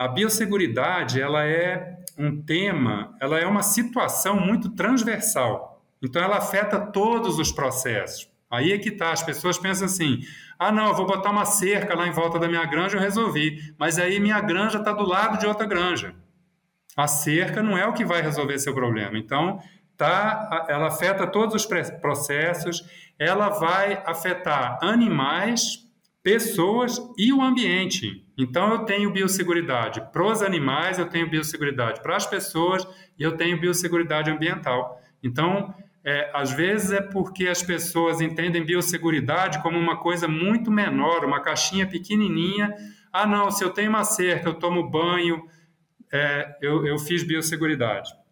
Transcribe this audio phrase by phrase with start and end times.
[0.00, 5.84] a biosseguridade ela é um tema, ela é uma situação muito transversal.
[6.02, 8.26] Então ela afeta todos os processos.
[8.50, 10.20] Aí é que tá, as pessoas pensam assim:
[10.58, 13.74] "Ah, não, eu vou botar uma cerca lá em volta da minha granja, eu resolvi".
[13.78, 16.14] Mas aí minha granja está do lado de outra granja.
[16.96, 19.18] A cerca não é o que vai resolver seu problema.
[19.18, 19.60] Então,
[19.98, 21.68] tá, ela afeta todos os
[22.00, 22.82] processos,
[23.18, 25.89] ela vai afetar animais,
[26.22, 28.24] pessoas e o ambiente.
[28.36, 32.86] Então, eu tenho biosseguridade para os animais, eu tenho biosseguridade para as pessoas
[33.18, 35.00] e eu tenho biosseguridade ambiental.
[35.22, 41.24] Então, é, às vezes é porque as pessoas entendem biosseguridade como uma coisa muito menor,
[41.24, 42.74] uma caixinha pequenininha.
[43.12, 45.42] Ah, não, se eu tenho uma cerca, eu tomo banho,
[46.12, 48.10] é, eu, eu fiz biosseguridade.